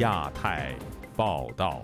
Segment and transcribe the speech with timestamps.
[0.00, 0.74] 亚太
[1.14, 1.82] 报道。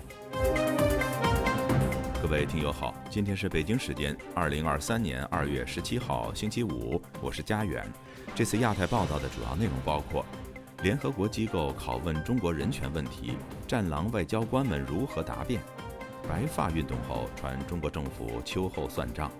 [2.22, 7.86] 各位听友好，今天是北京时间二零二三年二月十七号星期五，我是佳远。
[8.34, 10.24] 这次亚太报道的主要内容包括：
[10.82, 13.36] 联合国机构拷问中国人权问题，
[13.68, 15.60] 战狼外交官们如何答辩？
[16.26, 19.30] 白发运动后传中国政府秋后算账。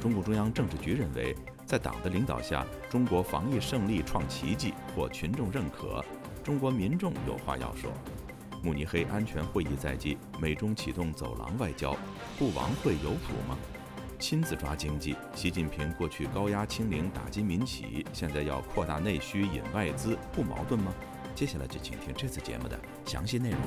[0.00, 1.32] 中共中央政治局认为，
[1.64, 6.04] 在党的领导下，中国防疫胜利创奇迹，获群众认可。
[6.42, 7.90] 中国民众有话要说。
[8.66, 11.96] 慕尼黑安全会议在即，美中启动走廊外交，
[12.36, 13.56] 不亡会有谱吗？
[14.18, 20.92] 亲自抓经济，习近平过去高压清零打击民企，现在要扩大内需引外资，不矛盾吗？
[21.32, 23.60] 接下来就请听这次节目的详细内容。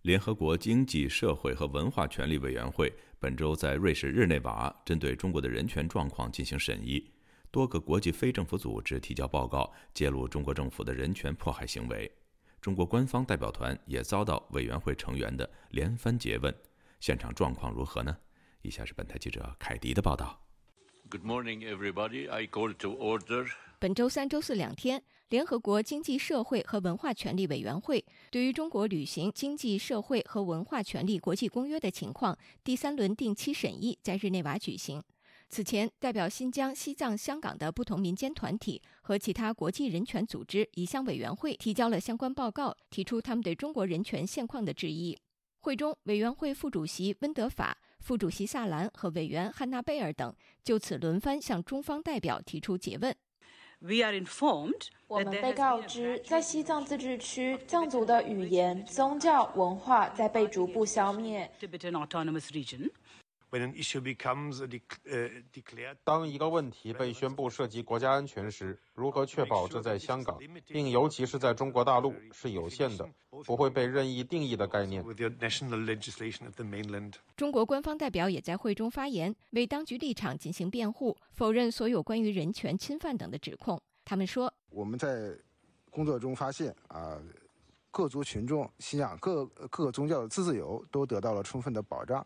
[0.00, 7.04] 联合国经济社会和文化权利委员会本周在瑞士日内瓦针对中国的人权状况进行审议，
[7.50, 12.10] 多个国际非政府组织提交报告，揭露中国政府的人权迫害行为。
[12.60, 16.54] 中国官方代表团也遭到委员会成员的连番诘问，
[17.00, 18.16] 现场状况如何呢？
[18.62, 20.40] 以下是本台记者凯迪的报道。
[21.08, 22.30] Good morning, everybody.
[22.30, 23.48] I call to order.
[23.80, 35.02] 本周三、周四两天，联合国经济社会和文化权利委员会对于中国履行经济社会和文化权利国际公约的情况第三轮定期审议在日内瓦举行。
[35.52, 45.18] 此前，代表新疆、西藏、香港的不同民间团体和其他国际人权组织已向委员会提交了相关报告，提出他们对中国人权现况的质疑。
[45.58, 53.12] 会中，委员会副主席温德法、副主席萨兰和委员汉娜贝尔等就此轮番向中方代表提出诘问。
[53.80, 61.50] We are informed 我们被告知，在西藏自治区，藏族的语言、宗教、文化在被逐步消灭。
[66.04, 73.08] 当一个问题被宣布涉及国家安全时，如何确保这在香港，并尤其是在中国大陆是有限的，
[73.44, 75.04] 不会被任意定义的概念？
[77.36, 83.80] 中国官方代表也在会中发言，为当局立场进行辩护，否认所有关于人权侵犯等的指控。
[84.04, 85.36] 他们说：“我们在
[85.90, 87.20] 工作中发现，啊，
[87.90, 92.24] 各族群众信仰各各个宗教的自由都得到了充分的保障。”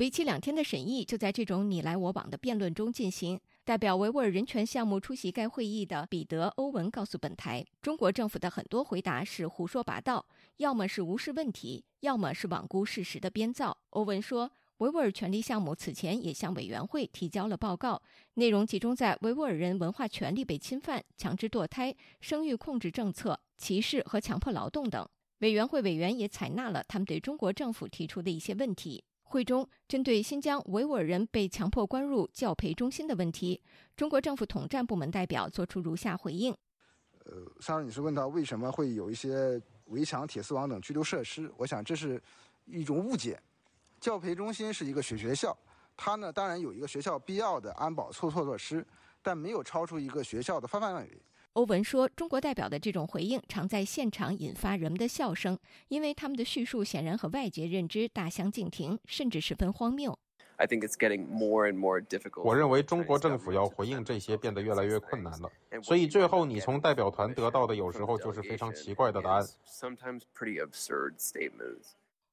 [0.00, 3.38] 为期两天的审议就在这种你来我往的辩论中进行。
[3.66, 10.24] 代表维吾尔人权项目出席该会议的彼得·欧文告诉本台，中国政府的很多回答是胡说八道，
[10.56, 13.76] 要么是无视问题，要么是罔顾事实的编造。
[13.90, 18.00] 欧文说，维吾尔权利项目此前也向委员会提交了报告，
[18.34, 25.06] 内容集中在维吾尔人文化权利被侵犯、强制堕胎、生育控制政策、歧视和强迫劳动等。
[25.40, 29.04] 委员会委员也采纳了他们对中国政府提出的一些问题。
[29.30, 33.62] 会中，针对新疆维吾尔人被强迫关入教培中心的问题，
[33.96, 36.52] 中国政府统战部门代表作出如下回应：
[37.24, 42.20] 呃，沙尔女士问到为什么会有一些围墙、铁丝网等拘留设施，我想这是
[42.64, 43.40] 一种误解。
[44.00, 45.56] 教培中心是一个学学校，
[45.96, 48.84] 它呢当然有一个学校必要的安保措措措施，
[49.22, 51.22] 但没有超出一个学校的范范围。
[51.54, 60.16] 欧文说：“中国代表的这种回应常在现场引发人们的笑声，因为他们的叙述显然和外界认知大相径庭，甚至十分荒谬。”
[62.44, 65.50] 我认为中国政府要回应这些变得越来越困难了，
[65.82, 69.44] 所以最后你从代表团得到的有时候就是非常奇怪的答案。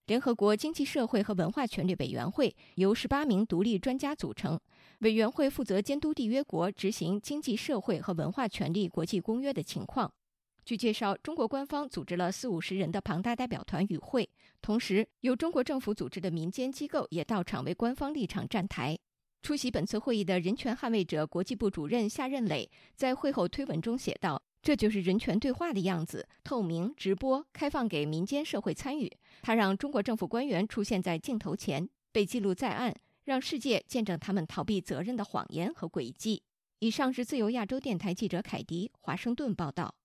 [0.07, 4.57] 联合国经济社会和文化权利委员会由十八名独立专家组成，
[4.99, 10.09] 委员会负责监督缔约国执行经济社会和文化权利国际公约的情况。
[10.63, 14.29] 据介绍，中国官方组织了四五十人的庞大代表团与会，
[14.61, 18.97] 同时由中国政府组织的民间机构也到场为官方立场站台。
[19.41, 24.41] 出席本次会议的人权捍卫者国际部主任夏任磊在会后推文中写道。
[24.67, 29.09] 这就是人权对话的样子，透明、直播、开放给民间社会参与。
[29.41, 32.93] 他让中国政府官员出现在镜头前，被记录在案，
[33.23, 36.43] 让世界见证他们逃避责任的谎言和诡计。
[36.79, 39.95] 以上是自由亚洲电台记者凯迪华盛顿报道。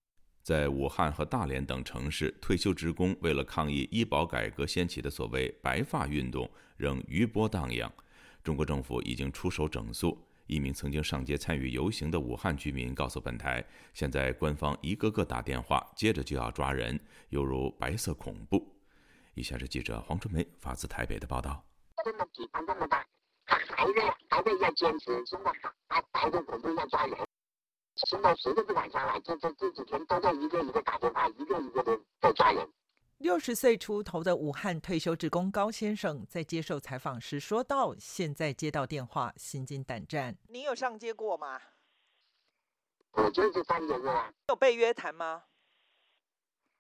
[0.45, 6.49] 在武汉和大连等城市，退休职工为了抗议医保改革掀起的所谓“白发运动”
[6.79, 7.93] 仍余波荡漾。
[8.45, 10.17] 中国政府已经出手整肃。
[10.47, 16.99] 一名曾经上街参与游行的武汉居民告诉本台：“现在官方一个个打电话，接着就要抓人，
[17.31, 18.67] 犹如白色恐怖。”
[19.35, 21.65] 以下是记者黄春梅发自台北的报道。
[22.05, 23.07] 这么地方这么大，
[23.47, 25.53] 他还在还在要坚持，现在
[25.89, 27.17] 还白色恐怖要抓人，
[27.95, 32.69] 现在谁都不敢下来，这这这几天都在一个一个打电话，一个一个的在抓人。
[33.23, 40.37] 六十岁出头的武汉退休职工高先生在接受采访时说道：“现在接到电话，心惊胆战。
[40.49, 41.61] 你有上街过吗？
[43.13, 44.35] 我就是三年了。
[44.49, 45.45] 有被约谈吗？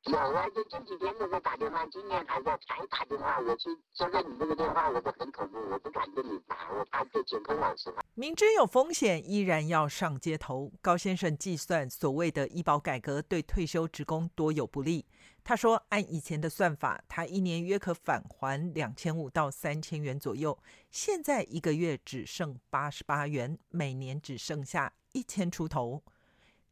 [0.07, 3.39] 有啊，就这几天都在打电话，今天还在才打电话。
[3.39, 7.95] 我去，现在你这个电话我都很恐怖，我不敢跟你打，我怕被监控老师。
[8.15, 10.73] 明知有风险，依然要上街头。
[10.81, 15.07] 高先生计算，所谓的医保改革对退休职工多有不利。
[15.45, 20.57] 他说，按以前的算法，他一年约可返还两千五到三千元左右，
[20.91, 26.03] 现在一个月只剩八十八元，每年只剩下一千出头。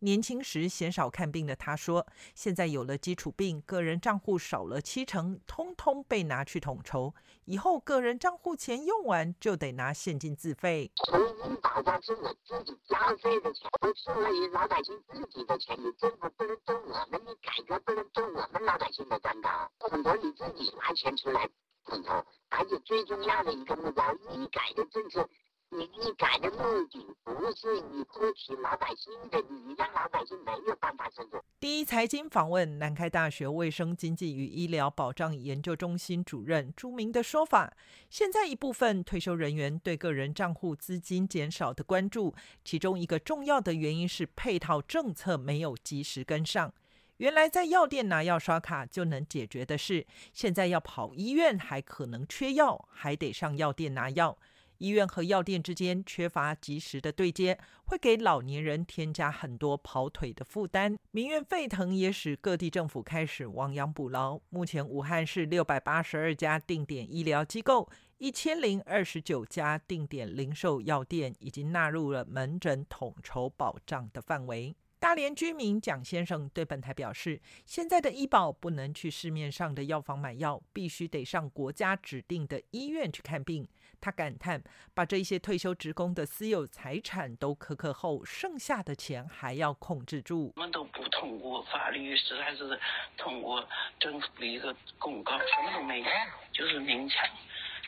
[0.00, 7.14] 年轻时鲜少看病的他说：“现在有了基础病，个人账户少了七成，通通被拿去统筹。
[7.44, 10.90] 以后个人账户钱用完，就得拿现金自费。
[11.04, 15.76] 从医保上是我自己交费的钱，不是为老百姓自己的钱。
[15.78, 19.70] 你政府不能动我们，你改革不能动我们老百姓的蛋糕。
[19.80, 21.46] 统筹你自己拿钱出来
[21.84, 25.28] 统筹，而且最重要的一个目标，医改的政策。”
[25.72, 31.40] 你医改的目的不是你夺取老百姓的，你让老百姓没有办法生存。
[31.60, 37.72] 第一财经访问南开大学卫生经济与医疗保障研究中心主任朱明的说法：
[38.08, 42.34] 现在一部分退休人员对个人账户资金减少的关注，
[42.64, 46.74] 其中一个重要的原因是配套政策没有及时跟上。
[47.18, 54.36] 原来在药店拿药刷卡就能解决的事，现在要跑医院还可能缺药，还得上药店拿药。
[54.80, 60.98] 医院和药店之间缺乏及时的对接，会给老年人添加很多跑腿的负担。
[61.10, 64.40] 民怨沸腾，也使各地政府开始亡羊补牢。
[64.48, 74.74] 目前，武汉市六百八十二家定点医疗机构、一千零二十九家定点零售药店已经纳入了门诊统筹保障的范围。
[75.00, 83.66] 大连居民蒋先生对本台表示：“现在的医保不能去市面上的药房买药，必须得上国家指定的医院去看病。”
[83.98, 84.62] 他感叹
[84.92, 90.52] ：“把这些退休职工的私有财产都苛刻后，剩下的钱还要控制住。
[90.56, 92.78] 我们都不通过法律，实在是
[93.16, 93.66] 通过
[93.98, 96.06] 政府的一个公告，什么都没有，
[96.52, 97.26] 就是勉强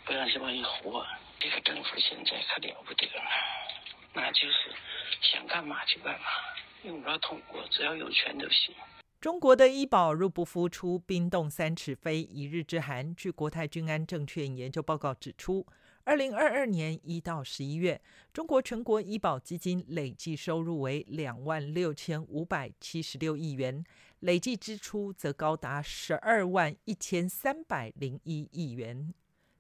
[0.07, 1.07] 不让这帮人活。
[1.39, 3.23] 这个政府现在可了不得了，
[4.15, 4.73] 那就是
[5.21, 6.27] 想干嘛就干嘛，
[6.85, 8.75] 用不着通过，只要有权就行。”
[9.21, 13.15] 中国的医保入不敷出，冰冻三尺非一日之寒。
[13.15, 15.67] 据国泰君安证券研究报告指出。
[16.05, 18.03] 二零二二年一到十一月，
[18.33, 23.85] 中国全国医保基金累计收入为两万六千五百七十六亿元，
[24.19, 29.15] 累计支出则高达十二万一千三百零一亿元。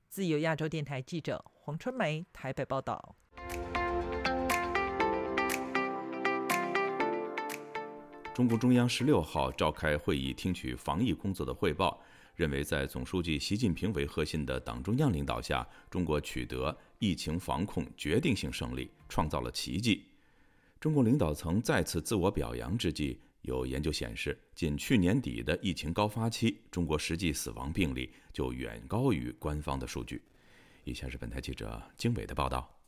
[0.08, 3.14] 自由亚洲电台记者黄春梅台北报道。
[8.34, 12.02] 中共中央十六号召开会议，听取防疫工作的汇报。
[12.34, 20.06] 认为，在总书记习近平为核心的党中央领导下，中国取得疫情防控决定性胜利，创造了奇迹。
[20.80, 30.22] 中共领导层再次自我表扬之际，有研究显示，仅去年底的疫情高发期，中国实际死亡病例就远高于官方的数据。
[30.84, 32.81] 以下是本台记者经纬的报道：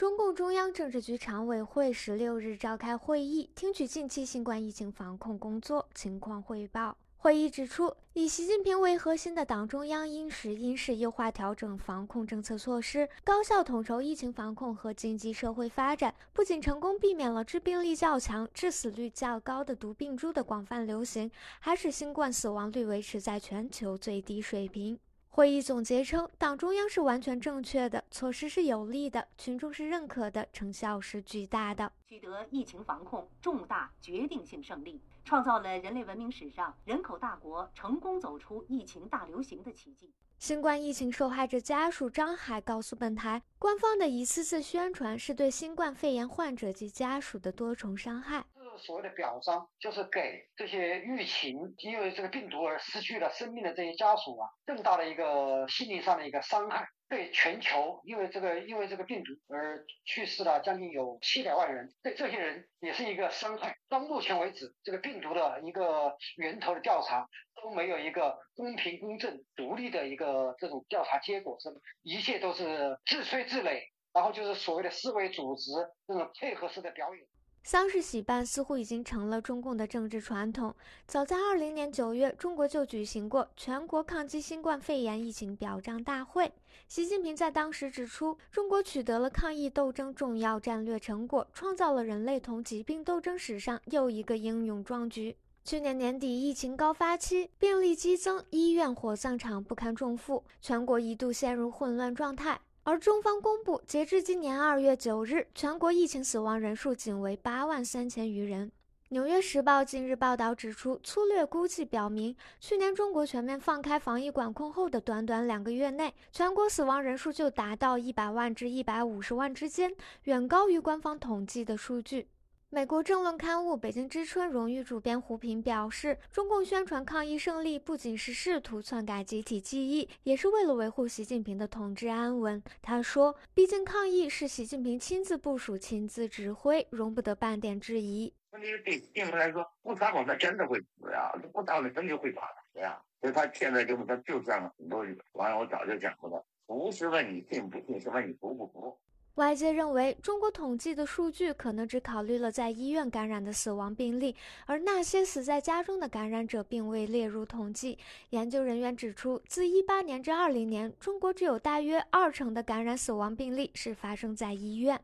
[0.00, 6.96] 中共中央政治局常委会十六日召开会议，听取近期新冠疫情防控工作情况汇报。
[7.18, 24.98] 会议指出，以习近平为核心的党中央因时因势优化调整防控政策措施，高效统筹疫情防控和经济社会发展，不仅成功避免了致病力较强、致死率较高的毒病株的广泛流行，还使新冠死亡率维持在全球最低水平。
[25.40, 35.00] 会议总结称，党中央是完全正确的，措施是有利的，群众是认可的，成效是巨大的，取得疫情防控重大决定性胜利。
[35.24, 40.12] 创造了人类文明史上人口大国成功走出疫情大流行的奇迹。
[40.38, 48.44] 新冠疫情受害者家属张海告诉本台，官方的一次次宣传是对新冠肺炎患者及家属的多重伤害。
[48.70, 56.88] 是所谓的表彰，就是给这些疫情因为这个病毒而失去了生命的这些家属啊，更大的一个心灵上的一个伤害。
[57.08, 63.76] 对全球因为这个因为这个病毒而去世了将近有七百万人，对这些人也是一个伤害。
[63.88, 67.26] 到目前为止，这个病毒的一个源头的调查
[67.60, 71.68] 都没有一个公平、公正、独立的一个这种调查结果，是
[72.02, 75.72] 一切都是自吹自擂，然后就是所谓的思维组织
[76.06, 77.26] 这种配合式的表演。
[77.62, 80.74] 丧事喜办似乎已经成了中共的政治传统。
[81.06, 86.52] 早在二零年九月，中国就举行过全国抗击新冠肺炎疫情表彰大会。
[86.88, 95.36] 习近平在当时指出，中国取得了抗疫斗争重要战略成果，创造了人类同疾病斗争史上又一个英勇壮举。
[95.62, 102.58] 去年年底疫情高发期，病例激增，医院火葬场不堪重负，全国一度陷入混乱状态。
[102.90, 108.66] 而中方公布，截至今年二月九日，全国疫情死亡人数仅为八万三千余人。
[109.10, 119.94] 《纽约时报》近日报道指出，粗略估计表明，去年中国全面放开防疫管控后的短短两个月内，全国死亡人数就达到一百万至一百五十万之间，
[120.24, 122.26] 远高于官方统计的数据。
[122.72, 132.62] 美国政论刊物《北京之春》荣誉主编胡平表示，中共宣传抗疫胜利，不仅是试图篡改集体记忆，也是为了维护习近平的统治安稳。
[132.80, 143.02] 他说：“毕竟抗疫是习近平亲自部署、亲自指挥，容不得半点质疑。”问题是对习近平来说，不撒谎他真的会死呀，不撒谎真就会打死呀。
[143.20, 148.96] 所以他现在就是他就这样很多网友早就讲过了，不是问你信不信，是问你服不服。
[149.40, 157.98] 外界认为，中国统计的数据可能只考虑了在医院感染的死亡病例，而那些死在家中的感染者并未列入统计。
[158.28, 165.00] 研究人员指出，自18年至20年，中国只有大约二成的感染死亡病例是发生在医院。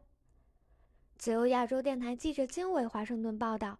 [1.16, 3.78] 自由亚洲电台记者金伟华盛顿报道：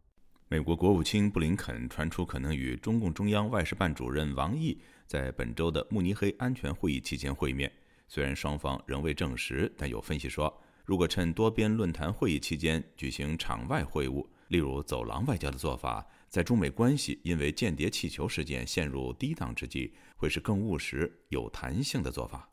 [0.49, 7.71] 美国国务卿布林肯传出可能与中共中央外事办主任王毅在本周的慕尼黑安全会议期间会面。
[8.09, 22.49] 虽然双方仍未证实，但有分析说，如果趁多边论坛会议期间举行场外会晤，例如走廊外交的做法，在中美关系因为间谍气球事件陷入低档之际，会是更务实、有弹性的做法。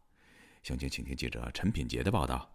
[0.64, 2.53] 详情，请听记者陈品杰的报道。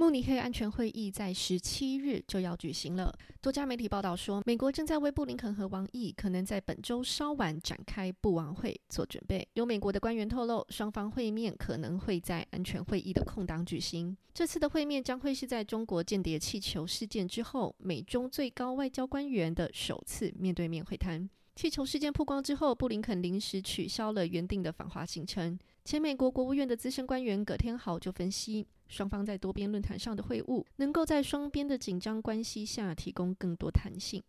[0.00, 3.14] 慕尼黑安全会议在十七日就要举行了。
[3.42, 9.46] 多家媒体报道说，美国正在为布林肯和王毅可能在本周稍晚展开布王会做准备。
[9.52, 14.16] 有美国的官员透露，双方会面可能会在安全会议的空档举行。
[14.32, 21.28] 这次的会面将会是在中国间谍气球事件之后，美中最高外交官员的首次面对面会谈。
[21.54, 25.58] 气球事件曝光之后，布林肯临时取消了原定的访华行程。
[25.84, 28.66] 前美国国务院的资深官员葛天豪就分析。
[28.90, 34.22] 双方在多边论坛上的会晤，能够在双边的紧张关系下提供更多弹性。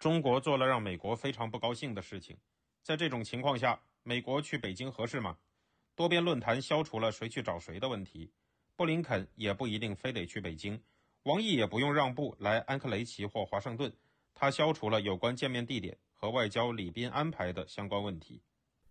[0.00, 2.36] 中国做了让美国非常不高兴的事情，
[2.82, 5.38] 在这种情况下，美国去北京合适吗？
[5.94, 8.32] 多边论坛消除了谁去找谁的问题，
[8.74, 10.82] 布林肯也不一定非得去北京，
[11.22, 13.94] 王毅也不用让步来安克雷奇或华盛顿，
[14.34, 18.42] 他消除了有关见面地点和外交礼宾安排的相关问题。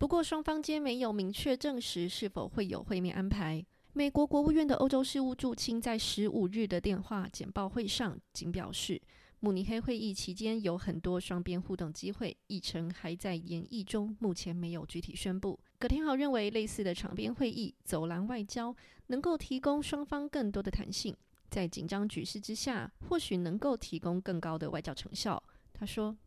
[0.03, 3.65] 不过，双方间没有明确证实是否会有会面安排。
[3.93, 9.01] 美国国务院的欧洲事务驻青在十五日的电话简报会上仅表示，
[9.39, 15.57] 慕尼黑会议期间有很多双边互动机会，议程还在研议中，目前没有具体宣布。
[15.79, 18.75] 葛天豪认为，类似的场边会议、走廊外交
[19.07, 21.15] 能够提供双方更多的弹性，
[21.49, 25.41] 在紧张局势之下，或许能够提供更高的外交成效。
[25.71, 26.17] 他说。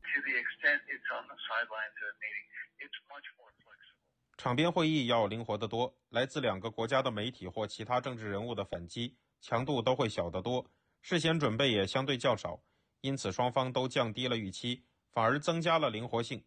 [4.46, 10.64] 场边会议要灵活得多，来自两个国家的媒体或其他政治人物的反击强度都会小得多，
[11.02, 12.62] 事先准备也相对较少，
[13.00, 16.40] 因此双方都降低了预期，反而增加了灵活性。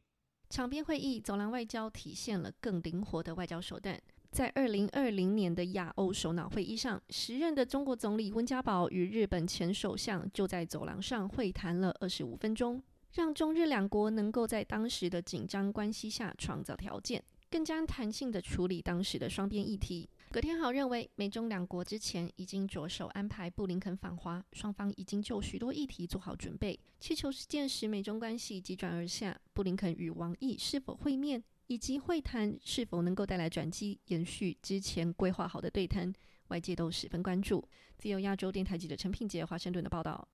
[0.50, 4.02] 场边会议、走廊外交体现了更灵活的外交手段。
[4.32, 17.22] 在二零二零年的亚欧首脑会议上，时任的中国总理温家宝与日本前首相就在走廊上会谈了二十五分钟，让中日两国能够在当时的紧张关系下创造条件。
[17.50, 20.08] 更加弹性的处理当时的双边议题。
[20.32, 26.80] 葛天豪认为，美中两国之前已经着手安排布林肯访华，双方已经就许多议题做好准备。
[27.00, 36.14] 气球事件使美中关系急转而下，布林肯与王毅是否会面，以及会谈是否能够带来转机，延续之前规划好的对谈，
[36.50, 37.68] 外界都十分关注。
[37.98, 40.28] 自由亚洲电台记者陈品杰华盛顿的报道。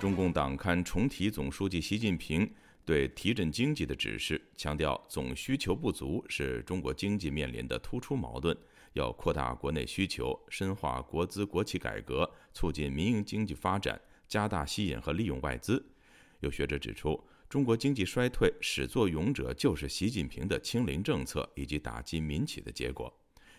[0.00, 2.50] 中共党刊重提总书记习近平
[2.86, 8.56] 对提振经济的指示，强调总需求不足是中国经济面临的突出矛盾，
[8.94, 15.84] 要扩大国内需求，深化国资国企改革，促进民营经济发展，加大吸引和利用外资。
[16.40, 23.14] 有学者指出，中国经济衰退始作俑者就是习近平的清零政策以及打击民企的结果。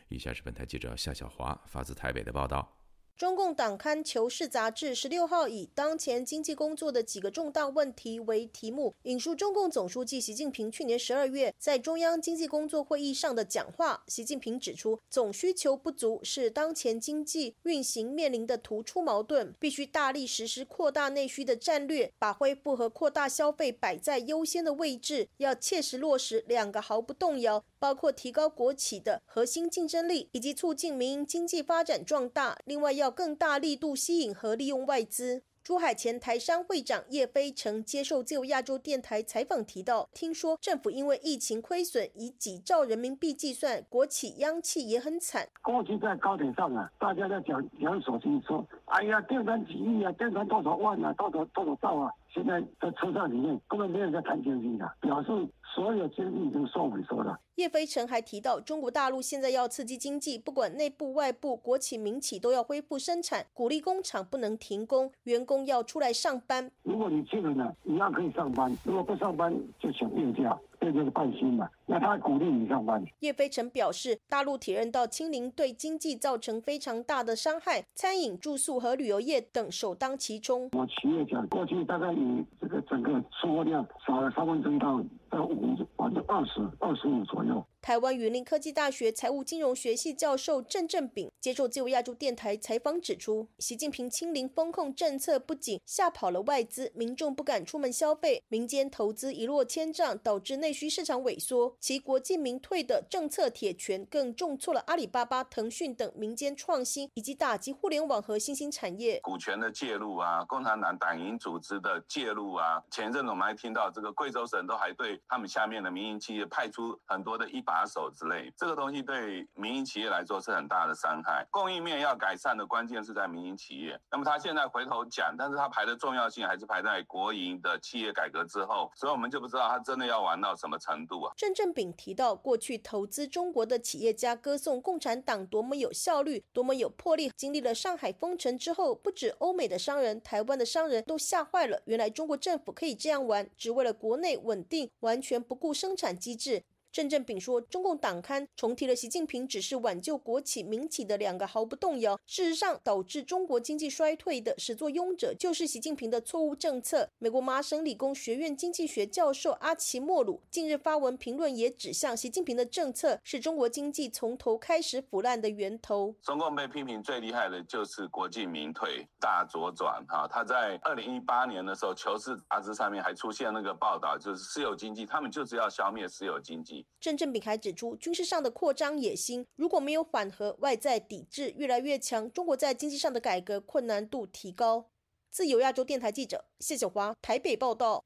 [0.09, 2.80] 以下是本台记者夏小华发自台北的报道。
[3.21, 14.03] 中共党刊《求是》杂志十六号以“当前经济工作的几个重大问题”为题目，引述中共总书记习近平去年十二月在中央经济工作会议上的讲话。
[14.07, 27.63] 习近平指出，总需求不足是当前经济运行面临的突出矛盾，必须大力实施扩大内需的战略，把恢复和扩大消费摆在优先的位置，要切实落实两个毫不动摇。
[27.81, 32.55] 包括提高国企的核心竞争力，以及促进民营经济发展壮大。
[32.63, 35.41] 另外，要更大力度吸引和利用外资。
[35.63, 45.47] 珠海前台商会长叶飞成接受自由亚洲电台采访提到，听说政府因为疫情亏损，以几兆人民币计算，国企央企也很惨。
[45.63, 52.11] 过去在高铁上啊，大家在讲讲手机，说哎呀，订单几亿啊，订单多少万啊，多少多少兆啊。
[52.33, 55.29] 现在在车上里面根本没人在谈经济的，表示
[55.75, 57.37] 所有经济已经受萎缩了。
[57.55, 66.71] 叶飞成还提到，中国大陆现在要刺激经济，不管内部外部，国企民企都要恢复生产，鼓励工厂不能停工，员工要出来上班。
[66.83, 70.57] 如果你去了呢，一样可以上班；如果不上班，就请病假。
[70.81, 72.99] 这就是半薪嘛，那他鼓励你上班。
[73.19, 80.67] 叶飞成表示，大陆体认到清零对经济造成非常大的伤害，餐饮、住宿和旅游业等首当其冲。
[80.73, 87.63] 我企业讲，过去大概以这个整个出货量少了三分之一到到五百分之二十二十五左右。
[87.81, 101.75] 台湾云林科技大学财务金融学系教授郑正炳接受自由亚洲电台采访指出，习近平清零风控政策不仅吓跑了外资，民众不敢出门消费，民间投资一落千丈，导致内需市场萎缩。
[101.79, 109.19] 其国进民退的政策铁拳更重挫了阿里巴巴、腾讯等民间创新，以及打击互联网和新兴产业。
[109.21, 117.81] 股权的介入啊，共产党党营组织的介入啊，前阵子我们还听到这个贵州省都还对他们下面的民营企业派出很多的一把。
[117.91, 121.45] 手之类，这个东西对民营企业来说是很大的伤害。
[121.51, 123.99] 供应面要改善的关键是在民营企业。
[124.09, 131.33] 那么他现在回头讲，但是他排的重要性还是排在国营的企业改革之后，所以我们就不知道他真的要玩到什么程度啊。
[131.35, 137.31] 郑正炳提到，过去投资中国的企业家歌颂共产党多么有效率，多么有魄力。
[137.35, 141.81] 经历了上海封城之后，不止欧美的商人，台湾的商人都吓坏了。
[141.85, 146.63] 原来中国政府可以这样玩，只为了国内稳定，完全不顾生产机制。
[146.91, 157.09] 郑振炳说，中共党刊重提了习近平只是挽救国企民企的两个毫不动摇，事实上导致中国经济衰退的始作俑者就是习近平的错误政策。
[157.17, 166.13] 美国麻省理工学院经济学教授阿奇莫鲁近日发文评论，也指向习近平的政策是中国经济从头开始腐烂的源头。
[166.21, 176.80] 中共被批评最厉害的就是国进民退大左转哈，他在二零一八年的时候，《求是》杂志上面还出现那个报道，就是私有经济，他们就是要消灭私有经济。
[176.99, 184.89] 郑正炳还指出，军事上的扩张野心如果没有缓和，外在抵制越来越强，中国在经济上的改革困难度提高。
[185.29, 188.03] 自由亚洲电台记者谢小华台北报道。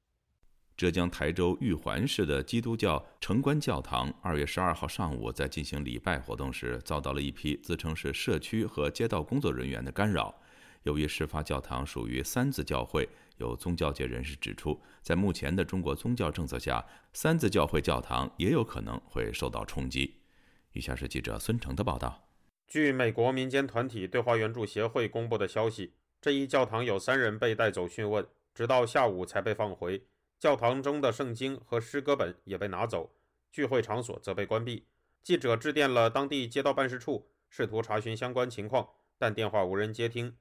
[0.77, 10.35] 浙江台州玉环市的基督教城关教堂，二月十二号上午在进行礼拜活动时，遭到了一批自称是社区和街道工作人员的干扰。
[10.83, 13.07] 由于事发教堂属于三自教会。
[13.38, 20.21] 有宗教界人士指出，在目前的中国宗教政策下，三自教会教堂也有可能会受到冲击。
[20.74, 22.28] 以下是记者孙成的报道。
[22.67, 30.06] 据美国民间团体对华援助协会公布的消息，这一教堂有三人被带走讯问，直到下午才被放回。
[30.39, 33.15] 教堂中的圣经和诗歌本也被拿走，
[33.52, 34.86] 聚会场所则被关闭。
[35.24, 40.36] 记者致电了当地街道办事处，试图查询相关情况，但电话无人接听。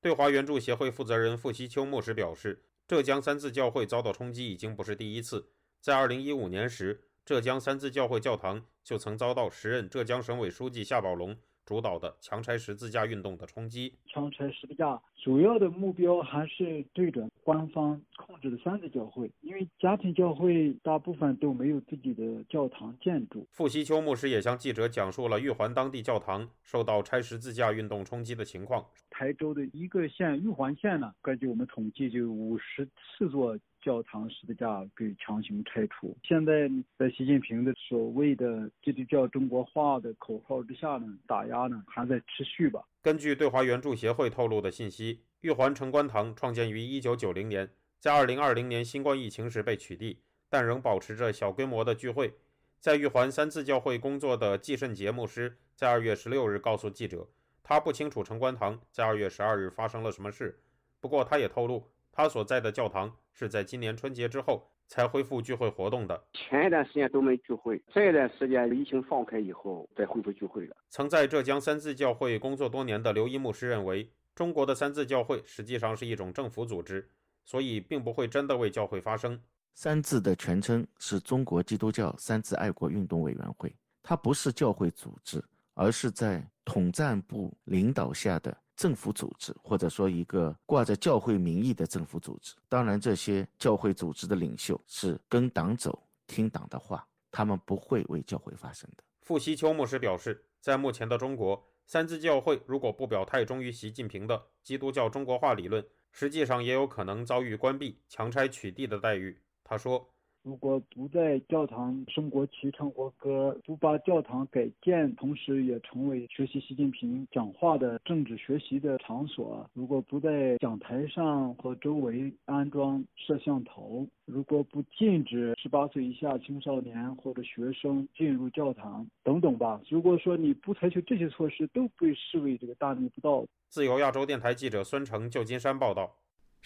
[0.00, 5.50] 对华援助协会负责人傅希秋牧师表示，浙江三自教会遭到冲击已经不是第一次。
[5.80, 11.36] 在2015年时，浙江三自教会教堂就曾遭到时任浙江省委书记夏宝龙。
[11.68, 13.92] 主导的强拆十字架运动的冲击。
[14.06, 23.46] 强拆十字架主要的目标还是对准官方控制的三个教会，因为家庭教会大部分都没有自己的教堂建筑。
[23.52, 28.82] 傅西秋牧师也向记者讲述了玉环当地教堂受到拆十字架运动冲击的情况。
[29.10, 33.58] 台州的一个县玉环县呢，根据我们统计，就五十四座。
[33.80, 36.16] 教堂十字架被强行拆除。
[36.22, 42.82] 现在在习近平的所谓的基督教中国化的口号之下呢，打压呢还在持续吧。
[43.02, 52.34] 根据对华援助协会透露的信息，玉环城关堂创建于1990年，在2020年新冠疫情时被取缔，但仍保持着小规模的聚会。
[52.80, 57.28] 在玉环三次教会工作的季慎杰牧师在2月16日告诉记者，
[57.62, 60.60] 他不清楚城关堂在2月12日发生了什么事，
[61.00, 61.90] 不过他也透露。
[62.18, 66.20] 他所在的教堂是在今年春节之后才恢复聚会活动的。
[66.32, 70.76] 前一段时间都没聚会，这一段时间疫情放开以后再恢复聚会了。
[70.88, 77.08] 曾在浙江三自教会工作多年的刘一牧师认为，中国的三自教会实际上是一种政府组织，
[77.44, 79.40] 所以并不会真的为教会发声。
[79.74, 85.40] 三自的全称是中国基督教三自爱国运动委员会，它不是教会组织，
[85.74, 88.56] 而是在统战部领导下的。
[88.78, 97.04] 政府组织，或者说一个挂着教会名义的政府组织，当然这些教会组织的领袖是跟党走、听党的话。
[97.30, 99.02] 他们不会为教会发声的。
[99.20, 109.42] 傅西秋牧师表示，在目前的中国，三自教会如果不表态忠于习近平的基督教中国化理论，实际上也有可能遭遇关闭、强拆取缔的待遇。
[109.64, 110.08] 他说。
[110.42, 133.44] 如果不在教堂升国旗、唱国歌，不把教堂改建，同时也成为学习习近平讲话的政治学习的场所；如果不在讲台上和周围安装摄像头；如果不禁止十八岁以下青少年或者学生进入教堂等等吧，如果说你不采取这些措施，都被视为这个大逆不道。
[133.68, 136.10] 自由亚洲电台记者孙成，旧金山报道。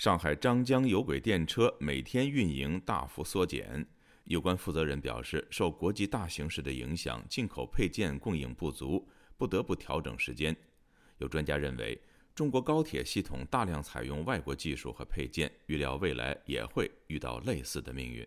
[0.03, 3.87] 上海张江有轨电车每天运营大幅缩减，
[4.25, 10.57] 有关负责人表示，受国际大形势的影响，进口配件供应不足，不得不调整时间。
[11.19, 11.97] 有专家认为，
[12.35, 18.27] 中国高铁系统大量采用外国技术和配件，预料未来也会遇到类似的命运。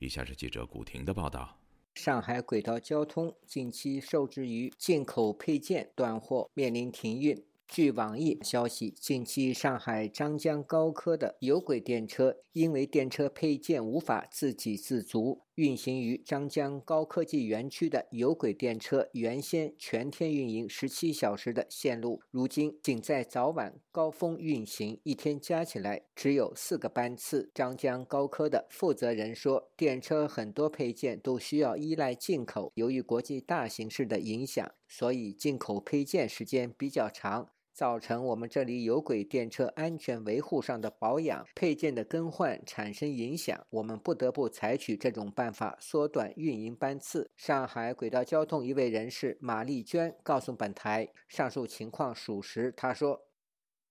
[0.00, 1.58] 以下是记者古婷的报道：
[1.94, 7.42] 上海轨道交通近期受制于进口配件断货，面临停运。
[7.70, 27.52] 据网易消息，近期上海张江高科的有轨电车因为电车配件无法自给自足，运行于张江高科技园区的有轨电车原先全天运营十七小时的线路，如今仅在早晚高峰运行，一天加起来只有四个班次。
[27.54, 37.50] 张江高科的负责人说，电车很多配件都需要依赖进口，由于国际大形势的影响，所以进口配件时间比较长。
[37.80, 47.30] 造成我们这里有轨电车安全维护上的保养配件的更换产生影响，我们不得不采取这种办法缩短运营班次。
[47.38, 52.70] 上海轨道交通一位人士马丽娟告诉本台，上述情况属实。
[52.76, 53.18] 她说：“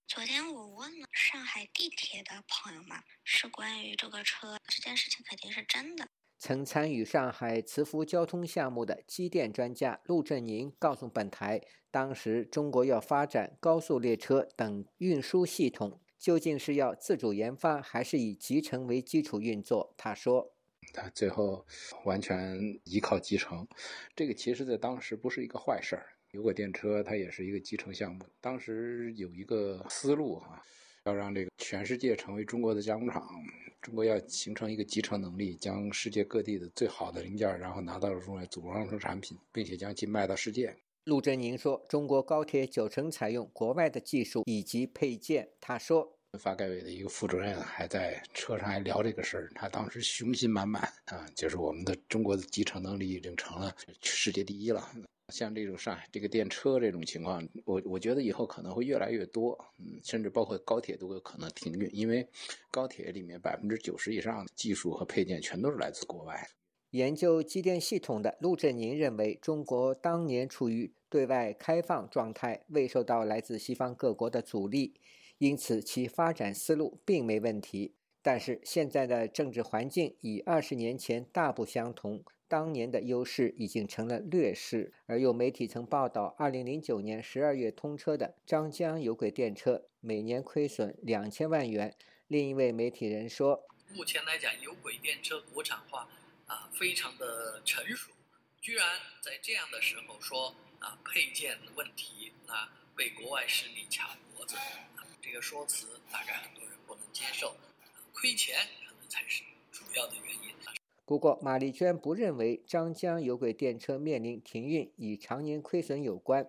[0.06, 6.08] 昨天我问了上海地铁的朋友们，是关于这个车，这件事情肯定是真的。”
[6.40, 19.94] 曾参与上海磁浮交通项目的机电专家陆振宁告诉本台，当时中国要发展高速列车等运输系统，究竟是要自主研发，还是以集成为基础运作？
[19.98, 20.54] 他说
[20.94, 21.66] ：“他最后
[22.06, 23.68] 完全依靠集成，
[24.16, 26.06] 这个其实在当时不是一个坏事儿。
[26.32, 30.64] 有轨电车它也是一个集成项目，当时有一个思路哈，
[31.10, 33.28] 要让这个全世界成为中国的加工厂。”
[33.82, 40.76] 中国要形成一个集成能力，将世界各地的最好的零件，然后拿到了中国组装成产品，并且将其卖到世界。
[41.06, 54.92] 陆振宁说：“中国高铁九成采用国外的技术以及配件。”他说：“发改委的一个副主任还在车上还聊这个事儿，他当时雄心满满啊，就是我们的中国的集成能力已经成了世界第一了。”
[55.32, 62.28] 像这种上海这个电车这种情况，我我觉得以后可能会越来越多，嗯，甚至包括高铁都有可能停运，因为
[62.72, 66.48] 高铁里面百分之九十以上的技术和配件全都是来自国外。
[66.92, 74.96] 研究机电系统的陆振宁认为，中国当年处于对外开放状态，未受到来自西方各国的阻力，
[75.38, 77.94] 因此其发展思路并没问题。
[78.22, 82.24] 但是现在的政治环境与二十年前大不相同。
[82.50, 91.96] 当年的优势已经成了劣势，而有媒体曾报道，二零零九年十二月通车的张江有轨电车每年亏损两千万元。
[92.28, 96.10] 另一位媒体人说：“目前来讲，有轨电车国产化
[96.48, 98.10] 啊，非常的成熟，
[98.60, 98.84] 居然
[99.22, 104.56] 在这样的时候说啊，配件问题啊，被国外势力卡脖子，
[105.22, 107.56] 这个说辞大概很多人不能接受，
[108.12, 108.58] 亏钱
[108.88, 110.50] 可能才是主要的原因。”
[111.10, 116.44] 不过，马丽娟不认为张江有轨电车面临停运与常年亏损有关。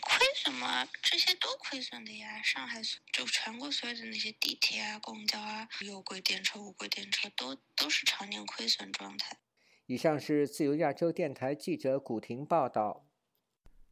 [0.00, 0.86] 亏什么？
[1.02, 2.40] 这些都亏损的呀！
[2.40, 2.80] 上海
[3.12, 9.38] 就全国所有的那些地铁啊、公交啊、有轨电车、无轨电车都都是常年亏损状态。
[9.86, 13.08] 以上是自由亚洲电台记者古婷报道。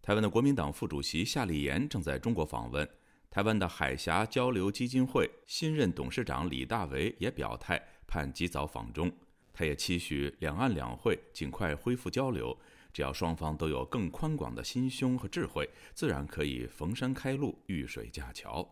[0.01, 2.89] 台湾的国民党副主席夏立言正在中国访问，
[3.29, 9.11] 台湾的海峡交流基金会新任董事长李大为也表态，盼及早访中。
[9.55, 12.59] 他也期许两岸两会尽快恢复交流，
[12.93, 18.69] 只要双方都有更宽广的心胸和智慧，自然可以逢山开路，遇水架桥。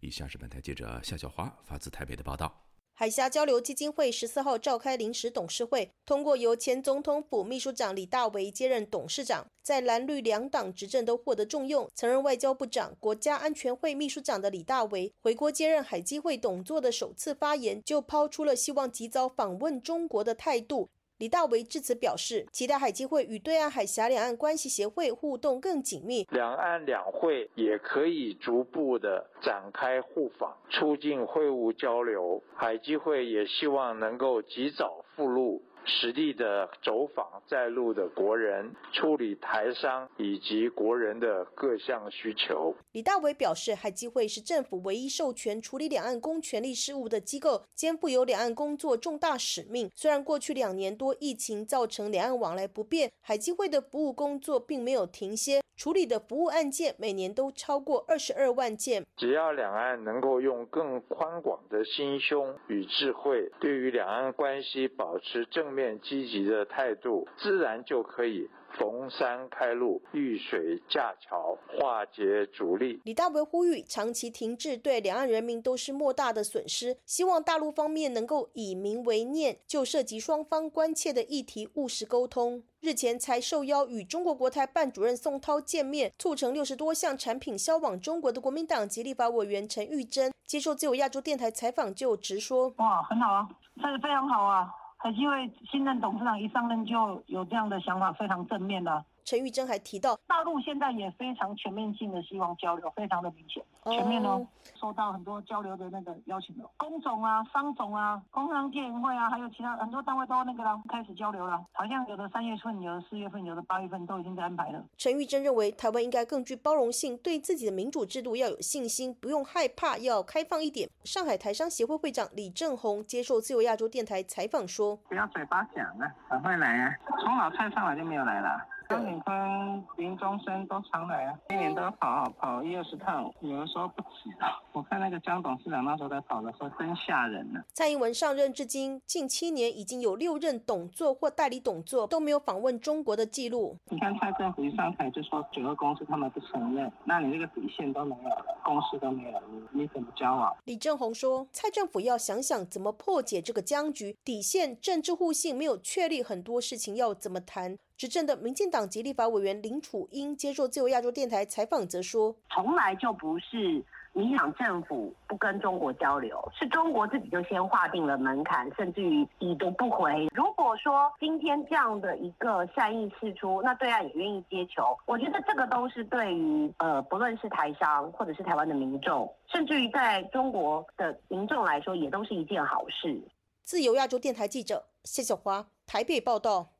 [0.00, 2.63] 以下是本台记者夏小华发自台北的报道。
[2.96, 9.44] 海峡交流基金会十四号召开临时董事会，通过由前总统府秘书长李大为接任董事长。
[9.64, 20.90] 在蓝绿两党执政都获得重用，曾任外交部长、国家安全会秘书长的李大为回国接任海基会董座的首次发言，就抛出了希望及早访问中国的态度。
[21.18, 32.42] 李大为至此表示，期待海基会与对岸海峡两岸关系协会互动更紧密，两岸两会也可以逐步的展开互访，促进会晤交流。
[32.56, 42.74] 海基会也希望能够及早赴陆，实地的走访在路的国人，处理台商以及国人的各项需求。
[42.92, 49.90] 李大伟表示，海基会是政府唯一授权处理两岸公权力事务的机构，肩负有两岸工作重大使命。
[49.94, 59.04] 虽然过去两年多疫情造成两岸往来不便，海基会的服务工作并没有停歇，处理的服务案件每年都超过二十二万件。
[59.16, 68.48] 只要两岸能够用更宽广的心胸与智慧，对于两岸关系保持正面积极的态度，自然就可以。
[68.78, 73.00] 逢山开路，遇水架桥，化解阻力。
[73.04, 82.62] 李大为呼吁，长期停滞对两岸人民都是莫大的损失，希望大陆方面能够以民为念，就涉及双方关切的议题务实沟通。
[82.80, 93.48] 日前才受邀与中国国台办主任宋涛见面，促成六十多项产品销往中国的国民党籍立法委员陈玉珍接受自由亚洲电台采访就直说：哇，很好啊，
[93.80, 94.68] 这是非常好啊。
[95.12, 99.04] 是因为，新任董事长一上任就有这样的想法，非常正面的。
[99.24, 104.46] 陈玉珍还提到，大陆现在也非常全面性的希望交流，非常的明显，全面哦。
[104.78, 111.64] 收到很多交流的那个邀请了，工总啊、商总啊、工商电联会啊，还有其他很多单位都那个了，开始交流了。
[111.72, 114.84] 好像有的三月份，有的四月份，有的八月份都已经在安排了。
[114.98, 120.88] 陈玉珍认为，台湾应该更具包容性，对自己的民主制度要有信心，不用害怕，要开放一点。
[121.04, 126.94] 上海台商协会会长李正宏接受自由亚洲电台采访说：“不要嘴巴讲啊，赶快来啊！
[127.22, 128.60] 从老蔡上来就没有来了。”
[128.94, 134.62] 张敏坤、林中生都常来啊，一年都要跑跑一二十趟，有的时候不止啊。
[134.72, 137.60] 我看那个江董事长那时候在跑的时候，真吓人呢。
[137.72, 143.76] 蔡英文上任至今近七年，已经有六任董座或代理董座都没有访问中国的记录。
[143.90, 150.56] 你看蔡政府一上台就说九个公司他们不承认，那你这个底线都没有了，公司都没有你怎么交往？
[150.66, 157.76] 李正宏说，蔡政府要想想怎么破解这个僵局，底线政治互信没有确立，很多事情要怎么谈？
[157.96, 170.28] 执政的民进党籍立法委员林楚英接受自由亚洲电台采访，则说：“从来就不是民进党政府不跟中国交流，是中国自己就先划定了门槛，甚至于已读不回。
[170.34, 183.22] 如果说今天这样的一个善意释出，那对岸也愿意接球，我觉得这个都是对于呃，不论是台商或者是台湾的民众，甚至于在中国的民众来说，也都是一件好事。”
[183.62, 186.73] 自由亚洲电台记者谢小华台北报道。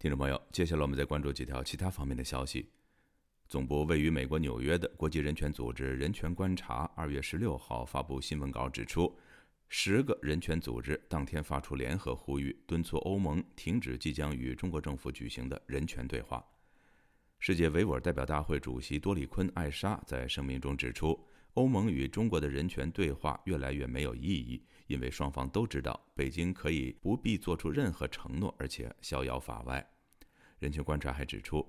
[0.00, 2.70] 听众朋友，接下来我们再关注几条其他方面的消息。
[3.46, 9.14] 总部位于美国纽约的国际人权组织人权观察二月十六号发布新闻稿，指出，
[9.68, 16.42] 十个人权组织当天发出联合呼吁，敦促欧盟停止即将与中国政府举行的人权对话。
[17.38, 24.64] 世界维吾尔代表大会主席多里坤·艾莎在声明中指出，欧盟与中国的人权对话越来越没有意义。
[24.90, 29.88] 因为双方都知道，北京可以不必做出任何承诺，而且逍遥法外。
[30.58, 31.64] 人权观察还指出，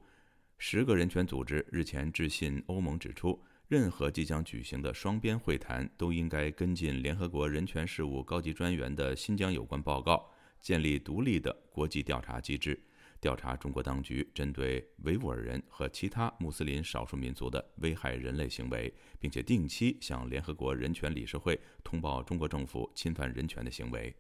[0.58, 10.28] 十个人权组织日前致信欧盟，指出任何即将举行的双边会谈都应该跟进联合国人权事务高级专员的新疆有关报告，
[10.60, 12.82] 建立独立的国际调查机制。
[13.22, 24.12] 调查中国当局针对维吾尔人和其他穆斯林少数民族的危害人类行为，并且定期向联合国人权理事会通报中国政府侵犯人权的行为。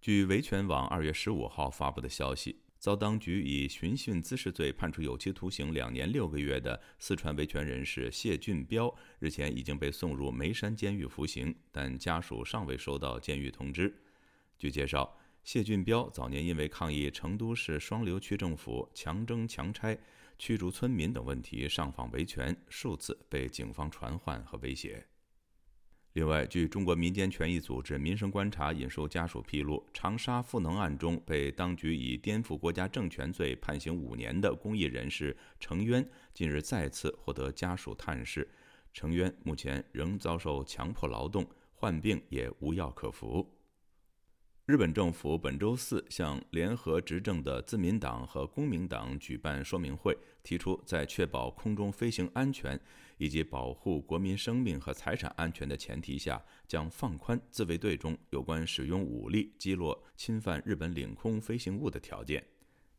[0.00, 13.94] 据维权网二月十五号发布的消息，遭当局以寻衅滋事罪判处有期徒刑两年六个月的四川维权人士谢俊彪，日前已经被送入眉山监狱服刑，但家属尚未收到监狱通知。
[14.56, 15.14] 据介绍。
[15.52, 19.98] 谢俊彪早年因为抗议成都市双流区政府强征强拆、
[20.38, 25.04] 驱逐村民等问题上访维权，数次被警方传唤和威胁。
[26.12, 38.48] 另外，据中国民间权益组织民生观察引述家属披露，长沙赋能案中被当局以颠覆国家政权罪判刑五年的公益人士程渊，近日再次获得家属探视。
[38.92, 43.44] 程渊目前仍遭受强迫劳动，患病也无药可服。
[44.70, 52.80] 日本政府本周四向联合执政的自民党和公民党举办说明会，提出在确保空中飞行安全
[53.16, 62.40] 以及保护国民生命和财产安全的前提下，将放宽自卫队中有关使用武力击落侵犯日本领空飞行物的条件。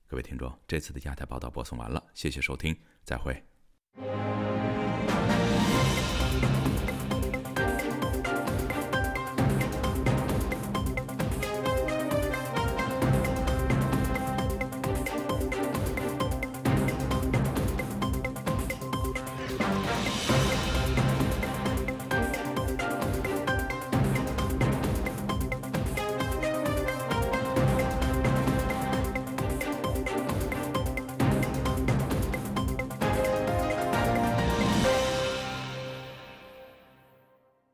[0.07, 3.41] 各位听众，这次的亚太报道播送完了，谢谢收听，再会。